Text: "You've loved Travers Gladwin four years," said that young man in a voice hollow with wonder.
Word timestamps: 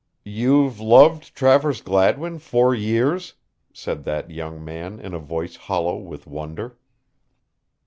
"You've 0.25 0.79
loved 0.79 1.35
Travers 1.35 1.79
Gladwin 1.81 2.39
four 2.39 2.73
years," 2.73 3.35
said 3.71 4.03
that 4.05 4.31
young 4.31 4.65
man 4.65 4.99
in 4.99 5.13
a 5.13 5.19
voice 5.19 5.55
hollow 5.55 5.97
with 5.99 6.25
wonder. 6.25 6.75